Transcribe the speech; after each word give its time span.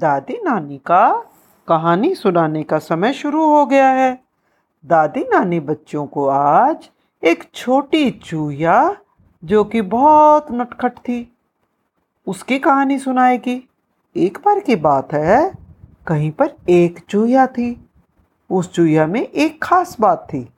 दादी 0.00 0.34
नानी 0.44 0.76
का 0.78 1.24
कहानी 1.68 2.14
सुनाने 2.14 2.62
का 2.62 2.78
समय 2.78 3.12
शुरू 3.12 3.46
हो 3.46 3.66
गया 3.66 3.88
है। 3.88 4.12
दादी 4.86 5.20
नानी 5.20 5.60
बच्चों 5.60 6.06
को 6.06 6.26
आज 6.28 6.88
एक 7.22 7.44
छोटी 7.54 8.10
चूहिया 8.10 8.96
जो 9.44 9.64
कि 9.64 9.80
बहुत 9.80 10.46
नटखट 10.52 10.98
थी, 10.98 11.36
उसकी 12.26 12.58
कहानी 12.58 12.98
सुनाएगी। 12.98 13.68
एक 14.16 14.38
बार 14.38 14.60
की 14.60 14.76
बात 14.76 15.12
है, 15.12 15.52
कहीं 16.06 16.30
पर 16.30 16.54
एक 16.68 17.00
चूहिया 17.08 17.46
थी। 17.46 17.90
उस 18.50 18.72
चूहिया 18.72 19.06
में 19.06 19.20
एक 19.20 19.62
खास 19.62 19.96
बात 20.00 20.26
थी, 20.28 20.48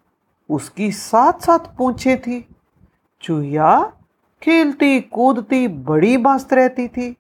उसकी 0.51 0.93
साथ 0.93 1.41
साथ 1.41 1.77
पूछे 1.79 2.17
थी। 2.17 2.47
चूहिया 3.23 3.93
खेलती 4.43 5.01
कूदती 5.01 5.69
बड़ी 5.69 6.17
मस्त 6.17 6.53
रहती 6.53 6.89
थी। 6.89 7.17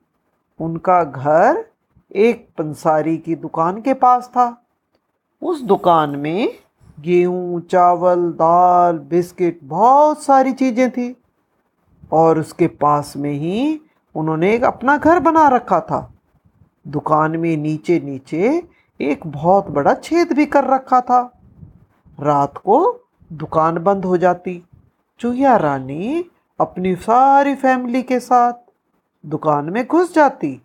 उनका 0.60 1.04
घर 1.04 1.71
एक 2.14 2.48
पंसारी 2.58 3.16
की 3.16 3.34
दुकान 3.34 3.80
के 3.80 3.94
पास 3.94 4.28
था। 4.28 4.64
उस 5.42 5.62
दुकान 5.62 6.16
में 6.16 6.58
गेहूँ, 7.00 7.60
चावल, 7.60 8.30
दाल, 8.32 8.98
बिस्किट, 8.98 9.60
बहुत 9.62 10.22
सारी 10.22 10.52
चीज़ें 10.52 10.90
थी 10.90 11.16
और 12.12 12.38
उसके 12.38 12.66
पास 12.66 13.16
में 13.16 13.32
ही 13.32 13.80
उन्होंने 14.14 14.54
एक 14.54 14.64
अपना 14.64 14.96
घर 14.96 15.20
बना 15.20 15.48
रखा 15.48 15.80
था। 15.80 16.08
दुकान 16.88 17.36
में 17.36 17.56
नीचे 17.56 18.00
नीचे 18.00 18.62
एक 19.00 19.26
बहुत 19.26 19.68
बड़ा 19.68 19.94
छेद 19.94 20.32
भी 20.32 20.46
कर 20.46 20.64
रखा 20.64 21.00
था। 21.00 21.20
रात 22.20 22.58
को 22.58 23.06
दुकान 23.32 23.78
बंद 23.78 24.04
हो 24.04 24.16
जाती। 24.16 24.62
चूहिया 25.20 25.56
रानी 25.56 26.24
अपनी 26.60 26.94
सारी 26.96 27.54
फैमिली 27.54 28.02
के 28.02 28.20
साथ 28.20 28.52
दुकान 29.24 29.70
में 29.70 29.86
घुस 29.86 30.14
जाती। 30.14 30.62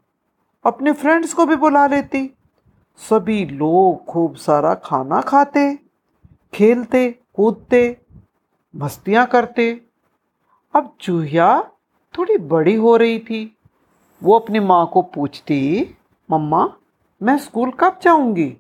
अपने 0.68 0.92
फ्रेंड्स 0.92 1.34
को 1.34 1.46
भी 1.46 1.56
बुला 1.56 1.88
लेती। 1.88 2.38
सभी 2.98 3.46
लोग 3.46 4.06
खूब 4.06 4.36
सारा 4.36 4.74
खाना 4.74 5.22
खाते, 5.22 5.80
खेलते, 6.54 7.20
कूदते, 7.34 7.98
मस्तियाँ 8.76 9.26
करते। 9.26 9.82
अब 10.76 10.96
चूहिया 11.02 11.72
थोड़ी 12.18 12.38
बड़ी 12.38 12.76
हो 12.76 12.98
रही 12.98 13.20
थी। 13.20 13.58
वो 14.24 14.40
अपनी 14.40 14.60
माँ 14.60 14.90
को 14.94 15.02
पूछती, 15.02 15.96
मम्मा, 16.32 16.74
मैं 17.24 17.38
स्कूल 17.38 17.72
कब 17.72 18.00
जाऊँगी? 18.02 18.58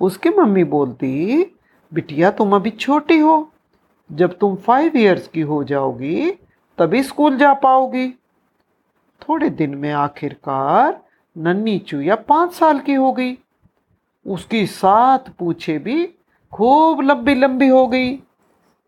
उसकी 0.00 0.30
मम्मी 0.30 0.64
बोलती, 0.64 1.44
बिटिया, 1.94 2.30
तुम 2.30 2.54
अभी 2.54 2.70
छोटी 2.70 3.18
हो। 3.18 3.52
जब 4.12 4.38
तुम 4.38 4.56
फाइव 4.56 4.96
इयर्स 4.96 5.28
की 5.28 5.40
हो 5.40 5.64
जाओगी, 5.64 6.30
तभी 6.78 7.02
स्कूल 7.02 7.36
जा 7.36 7.54
पाओगी। 7.54 8.10
थोड़े 9.28 9.50
दिन 9.50 9.74
में 9.74 9.92
आखिरकार 9.92 11.09
नन्नी 11.36 11.78
चूया 11.78 12.16
पाँच 12.16 12.52
साल 12.52 12.78
की 12.78 12.94
हो 12.94 13.12
गई। 13.12 13.36
उसकी 14.26 14.66
सात 14.66 15.28
पूछे 15.38 15.78
भी 15.78 16.04
खूब 16.52 17.00
लंबी 17.00 17.34
लंबी 17.34 17.68
हो 17.68 17.86
गई। 17.86 18.18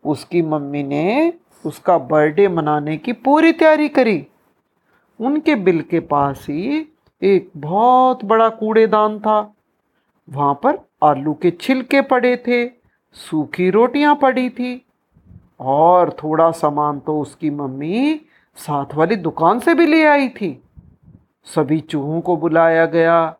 उसकी 0.05 0.41
मम्मी 0.41 0.83
ने 0.83 1.33
उसका 1.65 1.97
बर्थडे 1.97 2.47
मनाने 2.47 2.97
की 2.97 3.13
पूरी 3.13 3.51
तैयारी 3.51 3.87
करी। 3.89 4.25
उनके 5.19 5.55
बिल 5.55 5.81
के 5.81 5.99
पास 5.99 6.45
ही 6.49 6.85
एक 7.21 7.49
बहुत 7.57 8.25
बड़ा 8.25 8.49
कूड़ेदान 8.49 9.19
था। 9.19 9.39
वहाँ 10.27 10.53
पर 10.63 10.77
आलू 11.03 11.33
के 11.33 11.51
छिलके 11.51 12.01
पड़े 12.01 12.35
थे, 12.37 12.65
सूखी 13.15 13.69
रोटियाँ 13.69 14.15
पड़ी 14.15 14.49
थी 14.49 14.85
और 15.59 16.11
थोड़ा 16.23 16.49
सामान 16.51 16.99
तो 16.99 17.19
उसकी 17.19 17.49
मम्मी 17.49 18.19
साथ 18.57 18.95
वाली 18.95 19.15
दुकान 19.15 19.59
से 19.59 19.73
भी 19.73 19.85
ले 19.85 20.03
आई 20.05 20.29
थी। 20.29 20.51
सभी 21.45 21.79
चूहों 21.79 22.21
को 22.21 22.37
बुलाया 22.37 22.85
गया। 22.85 23.35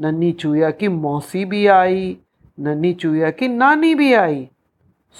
नन्ही 0.00 0.32
चूया 0.32 0.70
की 0.70 0.88
मौसी 0.88 1.44
भी 1.44 1.66
आई, 1.66 2.16
नन्ही 2.60 2.92
चूया 2.92 3.30
की 3.30 3.48
नानी 3.48 3.94
भी 3.94 4.12
आई। 4.14 4.48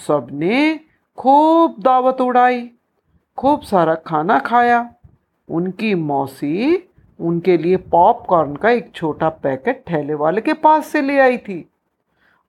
सबने 0.07 0.79
खूब 1.17 1.75
दावत 1.79 2.21
उड़ाई, 2.21 2.69
खूब 3.37 3.61
सारा 3.61 3.95
खाना 3.95 4.39
खाया। 4.39 4.89
उनकी 5.49 5.95
मौसी 5.95 6.83
उनके 7.19 7.57
लिए 7.57 7.77
पॉपकॉर्न 7.77 8.55
का 8.55 8.69
एक 8.69 8.91
छोटा 8.95 9.29
पैकेट 9.29 9.83
ठेले 9.87 10.13
वाले 10.13 10.41
के 10.41 10.53
पास 10.53 10.87
से 10.87 11.01
ले 11.01 11.19
आई 11.19 11.37
थी। 11.37 11.69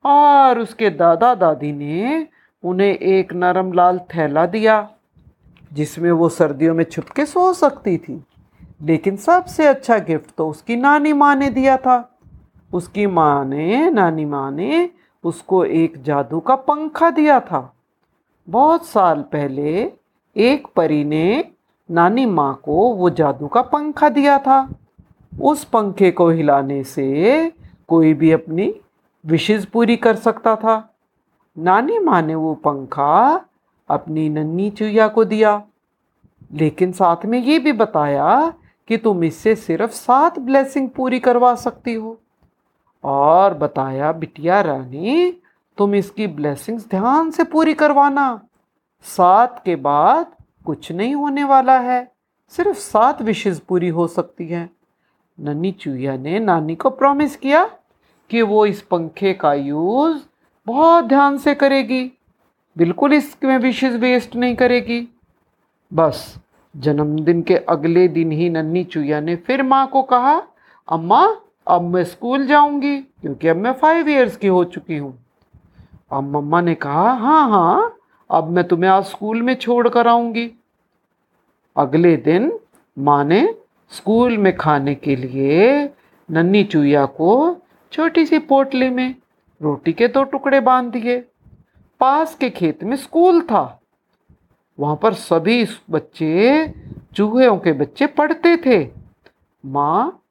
और 0.05 0.59
उसके 0.59 0.91
दादा 0.91 1.35
दादी 1.35 1.73
ने 1.73 2.27
उन्हें 2.65 2.95
एक 2.95 3.33
नरम 3.33 3.73
लाल 3.73 3.99
थैला 3.99 4.47
दिया, 4.47 4.89
जिसमें 5.73 6.11
वो 6.11 6.29
सर्दियों 6.29 6.75
में 6.75 6.85
छुप 6.85 7.05
के 7.05 7.27
सो 7.27 7.53
सकती 7.53 7.97
थी। 7.99 8.25
लेकिन 8.83 9.17
सबसे 9.17 9.67
अच्छा 9.67 9.99
गिफ्ट 9.99 10.31
तो 10.39 10.49
उसकी 10.49 10.77
नानी 10.77 11.13
माँ 11.13 11.35
ने 11.37 11.51
दिया 11.51 11.77
था। 11.77 12.19
उसकी 12.75 13.07
माँ 13.07 13.45
ने, 13.45 13.91
नानी 13.91 14.25
माँ 14.25 14.51
ने 14.51 14.91
उसको 15.25 15.65
एक 15.65 16.03
जादू 16.03 16.41
का 16.41 16.57
पंखा 16.57 17.11
दिया 17.11 17.41
था। 17.41 17.75
बहुत 18.49 18.87
साल 18.87 19.23
पहले 19.23 19.93
एक 20.37 20.67
परी 20.77 21.05
ने 21.05 21.45
नानी 21.91 22.27
माँ 22.27 22.61
को 22.65 22.95
वो 22.95 23.11
जादू 23.11 23.47
का 23.47 23.63
पंखा 23.63 24.09
दिया 24.09 24.39
था। 24.39 24.75
उस 25.41 25.65
पंखे 25.65 26.11
को 26.11 26.29
हिलाने 26.31 26.85
से 26.85 27.53
कोई 27.89 28.15
भी 28.15 28.33
अपनी 28.33 28.75
विशेष 29.27 29.65
पूरी 29.65 29.97
कर 29.97 30.17
सकता 30.17 30.57
था। 30.57 30.95
नानी 31.59 31.99
माँ 31.99 32.23
ने 32.23 32.35
वो 32.35 32.55
पंखा 32.55 33.45
अपनी 33.89 34.29
नन्ही 34.29 34.71
चुया 34.71 35.09
को 35.09 35.25
दिया। 35.25 35.63
लेकिन 36.53 36.93
साथ 36.93 37.27
में 37.27 37.39
ये 37.39 37.59
भी 37.59 37.73
बताया 37.73 38.55
कि 38.89 38.97
तुम 38.97 39.25
इससे 39.25 39.55
सिर्फ़ 39.55 39.91
सात 39.91 40.39
ब्लेसिंग 40.39 40.89
पूरी 40.89 41.21
करवा 41.21 41.55
सकती 41.55 41.95
हो। 41.95 42.21
और 43.05 43.55
बताया, 43.55 44.13
बिटिया 44.13 44.61
रानी, 44.61 45.33
तुम 45.79 45.95
इसकी 45.95 46.27
ब्लेसिंग्स 46.27 46.89
ध्यान 46.89 47.31
से 47.31 47.45
पूरी 47.45 47.75
करवाना। 47.75 48.41
सात 49.03 49.63
के 49.65 49.77
बाद 49.77 50.27
कुछ 50.67 50.93
नहीं 50.93 51.15
होने 51.15 51.45
वाला 51.45 51.79
है, 51.79 52.13
सिर्फ़ 52.49 52.79
सात 52.79 53.23
विशेष 53.23 53.59
पूरी 53.59 53.89
हो 53.89 54.07
सकती 54.07 54.49
हैं। 54.49 54.71
नन्नी 55.41 55.73
चूहिया 55.73 56.17
ने 56.17 56.39
नानी 56.39 56.75
को 56.75 56.91
प्रॉमिस 56.91 57.37
किया 57.37 57.71
कि 58.31 58.43
वो 58.43 58.67
इस 58.67 58.83
पंखे 58.83 59.33
का 59.33 59.55
यूज़ 59.55 60.23
बहुत 60.67 61.05
ध्यान 61.05 61.39
से 61.39 61.55
करेगी। 61.55 62.13
बिल्कुल 62.79 63.13
इसमें 63.13 63.59
विशेष 63.59 63.93
वेस्ट 63.93 64.37
नहीं 64.37 64.57
करेगी। 64.57 65.09
बस 65.95 66.39
जन्मदिन 66.77 67.43
के 67.43 67.57
अगले 67.57 68.09
दिन 68.09 68.33
ही 68.33 68.49
नन्नी 68.51 68.85
चूहिया 68.85 69.21
ने 69.21 69.37
फिर 69.37 69.63
माँ 69.63 69.87
को 69.87 70.03
कहा, 70.03 70.43
अम्मा, 70.89 71.37
अब 71.67 71.83
मैं 71.83 72.05
स्कूल 72.05 72.47
जाऊँगी, 72.47 72.99
क्योंकि 72.99 73.49
अब 73.49 73.57
मैं 73.57 73.73
फाइव 73.73 74.09
इयर्स 74.09 74.37
की 74.37 74.47
हो 74.47 74.65
चुकी 74.65 74.97
हूँ। 74.97 75.19
अब 76.13 76.37
मम्मा 76.37 76.61
ने 76.61 76.75
कहा 76.75 77.11
हाँ 77.13 77.49
हाँ 77.51 77.97
अब 78.31 78.49
मैं 78.49 78.65
तुम्हें 78.65 78.91
आज 78.91 79.05
स्कूल 79.05 79.43
में 79.43 79.55
छोड़ 79.55 79.89
कर 79.89 80.07
आऊँगी। 80.07 80.51
अगले 81.77 82.17
दिन 82.17 82.53
माँ 82.99 83.25
ने 83.25 83.55
स्कूल 83.91 84.39
में 84.39 84.57
खाने 84.57 84.95
के 84.95 85.17
लिए 85.17 85.91
नन्नी 86.31 86.65
चूया 86.65 87.05
को 87.07 87.57
छोटी 87.93 88.27
सी 88.27 88.39
पोटली 88.39 88.89
में 88.91 89.15
रोटी 89.63 89.93
के 89.93 90.09
दो 90.09 90.23
टुकड़े 90.23 90.61
बाँध 90.61 90.93
दिए। 90.93 91.19
पास 92.01 92.35
के 92.35 92.51
खेत 92.51 92.85
में 92.85 92.97
स्कूल 92.97 93.41
था। 93.41 93.83
वहाँ 94.81 94.97
पर 94.97 95.15
सभी 95.15 95.67
बच्चे, 95.91 96.75
चूहों 97.15 97.59
के 97.59 97.73
बच्चे 97.73 98.07
पढ़ते 98.07 98.57
थे। 98.57 98.89
माँ 99.67 100.23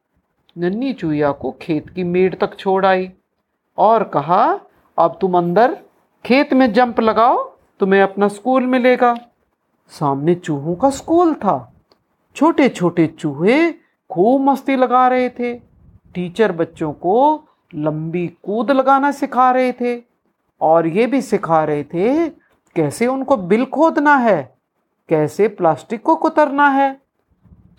नन्नी 0.57 0.93
चूहिया 0.93 1.31
को 1.31 1.51
खेत 1.61 1.89
की 1.89 2.03
मेड़ 2.03 2.35
तक 2.35 2.57
छोड़ 2.59 2.85
आई 2.85 3.11
और 3.77 4.03
कहा, 4.03 4.59
अब 4.97 5.17
तुम 5.21 5.37
अंदर 5.37 5.77
खेत 6.25 6.53
में 6.53 6.73
जंप 6.73 6.99
लगाओ, 6.99 7.57
तुम्हें 7.79 8.01
अपना 8.01 8.27
स्कूल 8.27 8.63
मिलेगा। 8.63 9.17
सामने 9.89 10.35
चूहों 10.35 10.75
का 10.75 10.89
स्कूल 10.89 11.33
था। 11.33 11.73
छोटे 12.35 12.69
छोटे 12.69 13.07
चूहे 13.07 13.71
खूब 14.09 14.41
मस्ती 14.41 14.75
लगा 14.75 15.07
रहे 15.07 15.29
थे। 15.29 15.53
टीचर 16.13 16.51
बच्चों 16.51 16.93
को 16.93 17.43
लंबी 17.75 18.27
कूद 18.27 18.71
लगाना 18.71 19.11
सिखा 19.11 19.51
रहे 19.51 19.71
थे 19.71 20.03
और 20.61 20.87
ये 20.87 21.07
भी 21.07 21.21
सिखा 21.21 21.63
रहे 21.63 21.83
थे 21.83 22.27
कैसे 22.75 23.07
उनको 23.07 23.37
बिल 23.37 23.65
खोदना 23.65 24.15
है? 24.15 24.57
कैसे 25.09 25.47
प्लास्टिक 25.47 26.03
को 26.03 26.15
कुतरना 26.15 26.69
है? 26.69 27.01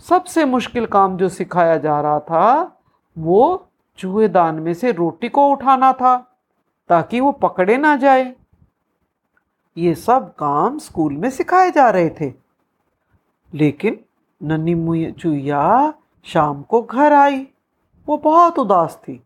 सबसे 0.09 0.45
मुश्किल 0.45 0.87
काम 0.87 1.17
जो 1.17 1.29
सिखाया 1.29 1.77
जा 1.77 2.01
रहा 2.01 2.21
था, 2.21 2.79
वो 3.19 3.69
चूहेदान 3.99 4.55
में 4.55 4.75
से 4.75 4.93
रोटी 4.93 5.29
को 5.29 5.49
उठाना 5.49 5.93
था, 5.93 6.37
ताकि 6.89 7.21
वो 7.21 7.33
पकड़े 7.33 7.77
ना 7.77 7.97
जाए। 7.97 8.35
ये 9.77 9.95
सब 9.95 10.35
काम 10.35 10.79
स्कूल 10.79 11.13
में 11.13 11.31
सिखाए 11.31 11.71
जा 11.71 11.91
रहे 11.91 12.11
थे। 12.11 12.33
लेकिन 13.55 14.01
नन्ही 14.43 15.13
चुईया 15.13 15.95
शाम 16.25 16.63
को 16.63 16.83
घर 16.83 17.13
आई। 17.13 17.49
वो 18.07 18.17
बहुत 18.17 18.59
उदास 18.59 18.97
थी। 18.97 19.23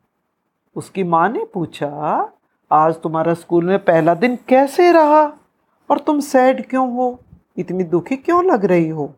उसकी 0.76 1.04
माँ 1.04 1.28
ने 1.28 1.44
पूछा, 1.54 2.28
आज 2.72 2.94
तुम्हारा 2.94 3.34
स्कूल 3.34 3.64
में 3.64 3.78
पहला 3.78 4.14
दिन 4.14 4.38
कैसे 4.48 4.92
रहा? 4.92 5.32
और 5.90 5.98
तुम 5.98 6.20
सैड 6.20 6.68
क्यों 6.68 6.94
हो? 6.94 7.20
इतनी 7.58 7.84
दुखी 7.84 8.16
क्यों 8.16 8.44
लग 8.44 8.64
रही 8.64 8.88
हो? 8.88 9.14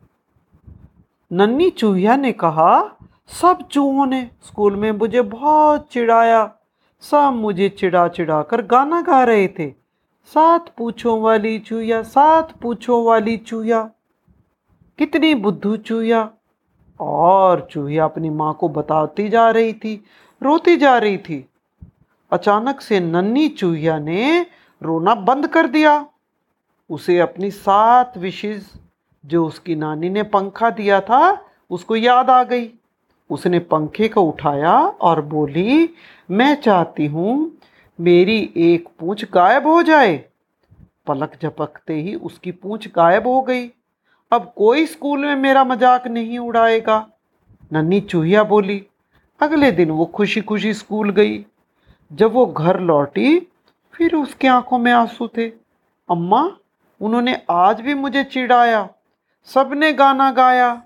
नन्नी 1.33 1.71
चूहिया 1.71 2.17
ने 2.17 2.33
कहा, 2.33 2.97
सब 3.43 3.59
चूहों 3.71 4.07
ने 4.07 4.31
स्कूल 4.47 4.77
में 4.77 4.93
मुझे 4.93 5.23
बहुत 5.23 5.89
चिढ़ाया। 5.93 6.55
सब 7.01 7.33
मुझे 7.37 7.69
चिढ़ा 7.69 8.09
चिढ़ा 8.09 8.43
कर 8.43 8.63
गाना 8.63 9.03
गा 9.03 9.25
रहे 9.25 9.49
थे। 9.49 9.71
सात 10.25 10.75
पूछों 10.79 11.21
वाली 11.21 11.59
चूया 11.59 12.03
सात 12.03 12.53
पूछों 12.53 13.05
वाली 13.05 13.37
चूया 13.37 13.91
कितनी 14.99 15.35
बुद्धू 15.35 15.77
चूया 15.77 16.31
और 17.01 17.69
चूहिया 17.71 18.05
अपनी 18.05 18.31
माँ 18.31 18.55
को 18.55 18.69
बताती 18.69 19.29
जा 19.29 19.51
रही 19.51 19.73
थी, 19.73 20.05
रोती 20.43 20.77
जा 20.77 20.99
रही 20.99 21.19
थी। 21.19 21.49
अचानक 22.33 22.81
से 22.81 23.01
नन्ही 23.01 23.49
चूहिया 23.49 23.99
ने 23.99 24.47
रोना 24.83 25.15
बंद 25.15 25.47
कर 25.47 25.67
दिया। 25.67 26.07
उसे 26.91 27.19
अपनी 27.19 27.51
सात 27.51 28.17
विशेष 28.19 28.63
जो 29.25 29.47
उसकी 29.47 29.75
नानी 29.75 30.09
ने 30.09 30.23
पंखा 30.23 30.71
दिया 30.71 31.01
था, 31.01 31.45
उसको 31.71 31.97
याद 31.97 32.31
आ 32.31 32.43
गई। 32.45 32.71
उसने 33.31 33.59
पंखे 33.59 34.09
को 34.09 34.23
उठाया 34.23 34.75
और 34.79 35.21
बोली, 35.21 35.89
मैं 36.31 36.55
चाहती 36.55 37.07
हूँ 37.07 37.53
मेरी 37.99 38.53
एक 38.57 38.89
पूंछ 38.99 39.25
गायब 39.25 39.67
हो 39.67 39.83
जाए। 39.83 40.17
पलक 41.07 41.39
झपकते 41.43 41.95
ही 41.95 42.15
उसकी 42.15 42.51
पूंछ 42.53 42.89
गायब 42.89 43.27
हो 43.27 43.41
गई। 43.43 43.67
अब 44.33 44.53
कोई 44.57 44.87
स्कूल 44.87 45.25
में 45.25 45.37
मेरा 45.37 45.65
मज़ाक 45.65 46.07
नहीं 46.07 46.39
उड़ाएगा। 46.39 47.07
नन्ही 47.73 48.01
चूहिया 48.01 48.43
बोली, 48.45 48.87
अगले 49.41 49.71
दिन 49.73 49.91
वो 49.91 50.05
खुशी 50.07 50.41
खुशी 50.41 50.75
स्कूल 50.75 51.11
गई। 51.11 51.45
जब 52.13 52.33
वो 52.33 52.47
घर 52.47 52.81
लौटी, 52.81 53.39
फिर 53.95 54.15
उसकी 54.15 54.49
आँखों 54.49 54.79
में 54.79 54.93
आँसू 54.93 55.29
थे। 55.29 55.49
अम्मा 56.09 56.43
उन्होंने 57.03 57.43
आज 57.51 57.81
भी 57.81 57.95
मुझे 57.95 58.25
चिढ़ाया। 58.25 58.89
सबने 59.45 59.93
गाना 59.93 60.31
गाया। 60.31 60.83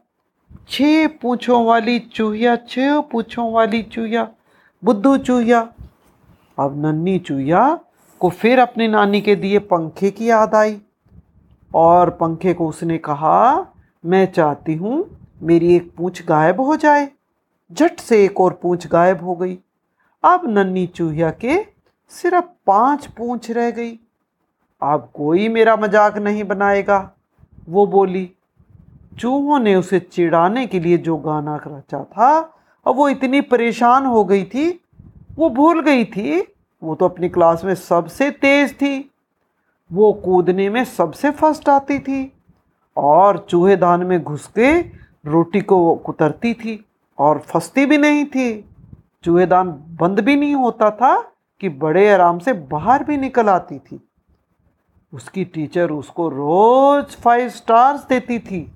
छह 0.68 1.06
पूछों 1.06 1.64
वाली 1.66 1.98
चूहिया, 1.98 2.56
छह 2.56 3.00
पूछों 3.00 3.52
वाली 3.52 3.82
चूहिया, 3.82 4.28
बुद्धू 4.84 5.16
चूहिया। 5.16 5.60
अब 6.58 6.86
नन्ही 6.86 7.18
चूहिया 7.18 7.80
को 8.20 8.28
फिर 8.30 8.58
अपनी 8.58 8.88
नानी 8.88 9.20
के 9.20 9.36
दिए 9.36 9.58
पंखे 9.58 10.10
की 10.10 10.30
याद 10.30 10.54
आई। 10.54 10.80
और 11.74 12.10
पंखे 12.10 12.54
को 12.54 12.68
उसने 12.68 12.98
कहा, 12.98 13.66
मैं 14.06 14.32
चाहती 14.32 14.74
हूँ 14.74 15.28
मेरी 15.42 15.76
एक 15.76 15.92
पूंछ 15.96 16.26
गायब 16.26 16.60
हो 16.60 16.76
जाए। 16.76 17.08
झट 17.72 18.00
से 18.00 18.24
एक 18.24 18.40
और 18.40 18.58
पूंछ 18.62 18.86
गायब 18.86 19.24
हो 19.24 19.34
गई। 19.34 19.58
अब 20.24 20.42
नन्ही 20.44 20.86
चूहिया 20.86 21.30
के 21.30 21.62
सिर्फ़ 22.08 22.44
पाँच 22.66 23.06
पूंछ 23.06 23.50
रह 23.50 23.70
गई। 23.70 23.98
अब 24.82 25.10
कोई 25.14 25.48
मेरा 25.48 25.76
मज़ाक 25.76 26.16
नहीं 26.18 26.44
बनाएगा? 26.44 26.98
वो 27.68 27.86
बोली, 27.86 28.30
चूहों 29.18 29.58
ने 29.58 29.74
उसे 29.74 29.98
चिढ़ाने 30.00 30.66
के 30.66 30.80
लिए 30.80 30.98
जो 30.98 31.16
गाना 31.16 31.56
रचा 31.66 32.02
था, 32.02 32.30
अब 32.86 32.96
वो 32.96 33.08
इतनी 33.08 33.40
परेशान 33.40 34.06
हो 34.06 34.24
गई 34.24 34.44
थी, 34.44 34.68
वो 35.36 35.50
भूल 35.50 35.80
गई 35.82 36.04
थी। 36.04 36.40
वो 36.82 36.94
तो 36.94 37.04
अपनी 37.04 37.28
क्लास 37.28 37.64
में 37.64 37.74
सबसे 37.74 38.30
तेज 38.30 38.72
थी। 38.74 39.10
वो 39.90 40.12
कूदने 40.14 40.68
में 40.70 40.84
सबसे 40.84 41.30
फ़र्स्ट 41.30 41.68
आती 41.68 41.98
थी 41.98 42.32
और 42.96 43.38
चूहे 43.50 43.76
दान 43.76 44.02
में 44.06 44.22
घुस 44.22 44.46
के 44.48 44.78
रोटी 45.26 45.60
को 45.60 45.94
कुतरती 45.96 46.52
थी 46.54 46.84
और 47.18 47.38
फंसती 47.48 47.86
भी 47.86 47.98
नहीं 47.98 48.24
थी। 48.26 48.48
चूहेदान 49.24 49.70
बंद 50.00 50.20
भी 50.20 50.36
नहीं 50.36 50.54
होता 50.54 50.90
था 50.90 51.16
कि 51.60 51.68
बड़े 51.68 52.08
आराम 52.12 52.38
से 52.38 52.52
बाहर 52.52 53.04
भी 53.04 53.16
निकल 53.16 53.48
आती 53.48 53.78
थी। 53.78 54.00
उसकी 55.16 55.44
टीचर 55.44 55.90
उसको 55.90 56.28
रोज 56.28 57.16
फाइव 57.16 57.48
स्टार्स 57.48 58.06
देती 58.06 58.38
थी। 58.38 58.72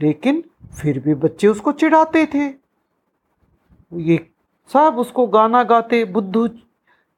लेकिन 0.00 0.42
फिर 0.82 0.98
भी 0.98 1.14
बच्चे 1.14 1.48
उसको 1.48 1.72
चिढ़ाते 1.72 2.26
थे। 2.26 2.46
ये 3.92 4.30
सब 4.72 4.96
उसको 4.98 5.26
गाना 5.26 5.62
गाते, 5.62 6.04
बुद्धू 6.04 6.48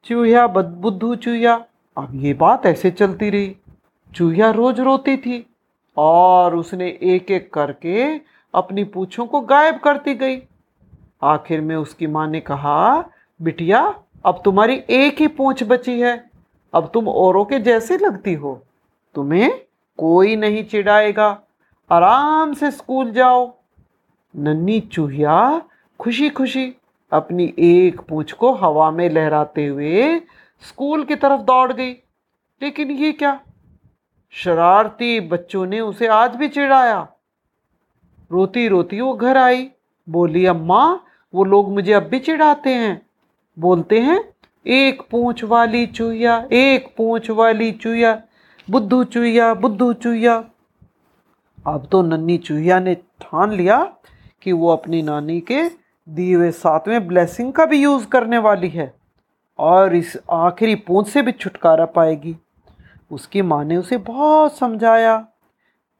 चूहिया 0.05 0.47
बुद्धू 0.47 1.15
चूहिया। 1.15 1.65
अब 1.97 2.11
ये 2.15 2.33
बात 2.33 2.65
ऐसे 2.65 2.91
चलती 2.91 3.29
रही। 3.29 3.55
चूहिया 4.15 4.51
रोज 4.51 4.79
रोती 4.79 5.17
थी 5.17 5.45
और 5.97 6.55
उसने 6.55 6.99
एक 7.01 7.31
एक 7.31 7.53
करके 7.53 8.21
अपनी 8.53 8.83
पूछों 8.83 9.25
को 9.25 9.41
गायब 9.41 9.79
करती 9.79 10.13
गई। 10.15 10.41
आखिर 11.23 11.61
में 11.61 11.75
उसकी 11.75 12.07
माँ 12.07 12.27
ने 12.27 12.39
कहा, 12.39 13.09
बिटिया, 13.41 13.81
अब 14.25 14.41
तुम्हारी 14.45 14.81
एक 14.89 15.21
ही 15.21 15.27
पूंछ 15.27 15.63
बची 15.63 15.99
है। 15.99 16.32
अब 16.73 16.91
तुम 16.93 17.07
औरों 17.07 17.45
के 17.45 17.59
जैसे 17.59 17.97
लगती 17.97 18.33
हो। 18.33 18.63
तुम्हें 19.15 19.61
कोई 19.97 20.35
नहीं 20.35 20.63
चिढ़ाएगा। 20.63 21.41
आराम 21.91 22.53
से 22.53 22.71
स्कूल 22.71 23.11
जाओ। 23.11 23.57
नन्ही 24.35 24.79
चूहिया 24.79 25.61
खुशी 25.99 26.29
खुशी 26.29 26.75
अपनी 27.11 27.53
एक 27.59 28.01
पूंछ 28.01 28.31
को 28.31 28.53
हवा 28.53 28.91
में 28.91 29.09
लहराते 29.09 29.67
हुए 29.67 30.19
स्कूल 30.61 31.03
की 31.03 31.15
तरफ़ 31.15 31.41
दौड़ 31.41 31.73
गई। 31.73 31.91
लेकिन 32.61 32.91
ये 32.91 33.11
क्या? 33.11 33.39
शरारती 34.31 35.19
बच्चों 35.19 35.65
ने 35.65 35.79
उसे 35.79 36.07
आज 36.07 36.35
भी 36.35 36.47
चिढ़ाया। 36.47 37.07
रोती 38.31 38.67
रोती 38.67 39.01
वो 39.01 39.13
घर 39.13 39.37
आई। 39.37 39.71
बोली, 40.09 40.45
अम्मा, 40.45 40.99
वो 41.35 41.43
लोग 41.43 41.73
मुझे 41.73 41.93
अब 41.93 42.03
भी 42.03 42.19
चिढ़ाते 42.19 42.69
हैं। 42.69 43.05
बोलते 43.59 43.99
हैं 43.99 44.32
एक 44.65 45.01
पूंछ 45.11 45.43
वाली 45.43 45.85
चूहिया, 45.85 46.37
एक 46.51 46.93
पूंछ 46.97 47.29
वाली 47.29 47.71
चूहिया, 47.71 48.21
बुद्धू 48.67 49.03
चूहिया 49.03 49.53
बुद्धू 49.53 49.91
चूहिया। 49.93 50.35
अब 51.67 51.87
तो 51.91 52.01
नन्ही 52.01 52.37
चूहिया 52.37 52.79
ने 52.79 52.95
ठान 53.21 53.51
लिया 53.51 53.83
कि 54.41 54.51
वो 54.51 54.69
अपनी 54.69 55.01
नानी 55.01 55.39
के 55.41 55.63
दिए 56.07 56.35
हुए 56.35 56.51
सातवें 56.51 57.07
ब्लेसिंग 57.07 57.51
का 57.53 57.65
भी 57.65 57.81
यूज़ 57.81 58.07
करने 58.07 58.37
वाली 58.37 58.69
है 58.69 58.93
और 59.59 59.95
इस 59.95 60.17
आखिरी 60.31 60.75
पूंछ 60.77 61.07
से 61.07 61.21
भी 61.21 61.31
छुटकारा 61.31 61.85
पाएगी। 61.85 62.35
उसकी 63.11 63.41
माँ 63.41 63.63
ने 63.65 63.77
उसे 63.77 63.97
बहुत 63.97 64.57
समझाया 64.57 65.25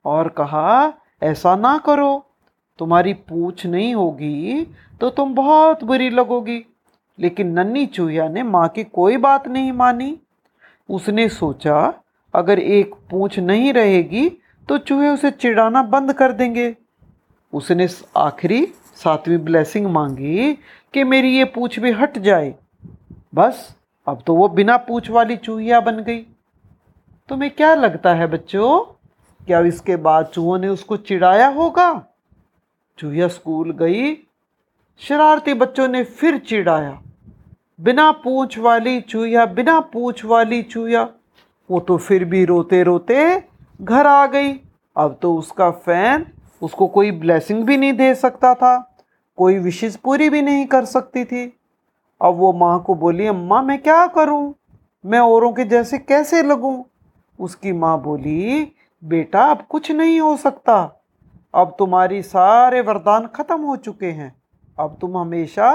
और 0.05 0.27
कहा, 0.29 0.93
ऐसा 1.23 1.55
ना 1.55 1.77
करो, 1.77 2.25
तुम्हारी 2.79 3.13
पूछ 3.13 3.65
नहीं 3.65 3.93
होगी 3.95 4.67
तो 5.01 5.09
तुम 5.09 5.33
बहुत 5.35 5.83
बुरी 5.83 6.09
लगोगी। 6.09 6.65
लेकिन 7.17 7.51
नन्ही 7.51 7.85
चूहिया 7.85 8.27
ने 8.27 8.43
माँ 8.43 8.67
की 8.67 8.83
कोई 8.83 9.17
बात 9.17 9.47
नहीं 9.47 9.71
मानी। 9.71 10.17
उसने 10.89 11.27
सोचा, 11.29 11.93
अगर 12.33 12.59
एक 12.59 12.95
पूछ 13.09 13.39
नहीं 13.39 13.73
रहेगी 13.73 14.29
तो 14.67 14.77
चूहे 14.77 15.09
उसे 15.09 15.31
चिढ़ाना 15.31 15.81
बंद 15.83 16.13
कर 16.13 16.31
देंगे। 16.31 16.75
उसने 17.53 17.87
आखिरी 18.17 18.65
सातवीं 18.95 19.37
ब्लेसिंग 19.37 19.87
मांगी 19.87 20.53
कि 20.93 21.03
मेरी 21.03 21.35
ये 21.37 21.45
पूछ 21.45 21.79
भी 21.79 21.91
हट 21.91 22.17
जाए। 22.17 22.53
बस, 23.35 23.75
अब 24.07 24.21
तो 24.27 24.35
वो 24.35 24.47
बिना 24.49 24.77
पूछ 24.77 25.09
वाली 25.09 25.35
चूहिया 25.37 25.79
बन 25.81 25.99
गई। 25.99 26.19
तुम्हें 27.29 27.49
क्या 27.51 27.73
लगता 27.75 28.13
है 28.13 28.27
बच्चों, 28.27 28.79
क्या 29.45 29.59
इसके 29.61 29.95
बाद 29.95 30.25
चूहों 30.25 30.57
ने 30.57 30.67
उसको 30.67 30.97
चिढ़ाया 30.97 31.47
होगा? 31.47 32.05
चूहिया 32.97 33.27
स्कूल 33.27 33.71
गई, 33.71 34.13
शरारती 35.01 35.53
बच्चों 35.53 35.87
ने 35.87 36.03
फिर 36.03 36.37
चिढ़ाया। 36.39 36.99
बिना 37.79 38.11
पूछ 38.11 38.57
वाली 38.59 38.99
चूहिया, 39.01 39.45
बिना 39.45 39.79
पूछ 39.79 40.23
वाली 40.25 40.61
चूया 40.61 41.09
वो 41.69 41.79
तो 41.79 41.97
फिर 41.97 42.25
भी 42.25 42.43
रोते 42.45 42.83
रोते 42.83 43.43
घर 43.81 44.07
आ 44.07 44.25
गई। 44.25 44.53
अब 44.95 45.17
तो 45.21 45.35
उसका 45.35 45.69
फ़ैन 45.71 46.25
उसको 46.61 46.87
कोई 46.87 47.11
ब्लेसिंग 47.11 47.63
भी 47.63 47.77
नहीं 47.77 47.93
दे 47.93 48.13
सकता 48.15 48.53
था, 48.53 48.95
कोई 49.37 49.57
विशेष 49.59 49.95
पूरी 49.95 50.29
भी 50.29 50.41
नहीं 50.41 50.65
कर 50.65 50.85
सकती 50.85 51.23
थी। 51.25 51.45
अब 52.21 52.35
वो 52.35 52.51
माँ 52.53 52.83
को 52.83 52.95
बोली, 52.95 53.27
अम्मा, 53.27 53.61
मैं 53.61 53.81
क्या 53.81 54.05
करूँ? 54.07 54.53
मैं 55.05 55.19
औरों 55.19 55.51
के 55.53 55.63
जैसे 55.63 55.97
कैसे 55.97 56.43
लगूँ? 56.43 56.83
उसकी 57.39 57.71
माँ 57.71 58.01
बोली, 58.01 58.71
बेटा, 59.03 59.45
अब 59.45 59.65
कुछ 59.69 59.91
नहीं 59.91 60.19
हो 60.19 60.35
सकता। 60.37 61.03
अब 61.53 61.75
तुम्हारी 61.79 62.21
सारे 62.21 62.81
वरदान 62.81 63.27
खत्म 63.27 63.61
हो 63.61 63.75
चुके 63.75 64.11
हैं। 64.11 64.33
अब 64.79 64.97
तुम 65.01 65.17
हमेशा 65.17 65.71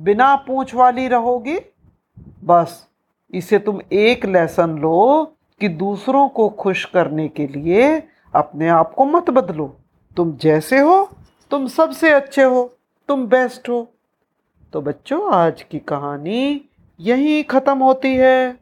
बिना 0.00 0.36
पूछ 0.36 0.74
वाली 0.74 1.08
रहोगी? 1.08 1.58
बस, 2.44 2.86
इसे 3.34 3.58
तुम 3.58 3.80
एक 3.92 4.26
लेसन 4.26 4.70
लो 4.70 5.36
कि 5.60 5.68
दूसरों 5.68 6.28
को 6.28 6.48
खुश 6.48 6.84
करने 6.84 7.28
के 7.28 7.46
लिए 7.46 8.02
अपने 8.34 8.68
आप 8.68 8.94
को 8.94 9.04
मत 9.04 9.30
बदलो। 9.30 9.76
तुम 10.16 10.36
जैसे 10.36 10.78
हो, 10.78 11.10
तुम 11.50 11.66
सबसे 11.66 12.10
अच्छे 12.10 12.42
हो, 12.42 12.74
तुम 13.08 13.26
बेस्ट 13.26 13.68
हो। 13.68 13.88
तो 14.72 14.80
बच्चों, 14.80 15.32
आज 15.32 15.62
की 15.62 15.78
कहानी 15.78 16.60
यहीं 17.00 17.44
ख़त्म 17.44 17.78
होती 17.78 18.16
है। 18.16 18.58